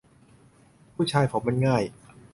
[0.95, 1.83] ผู้ชายผมมันง่าย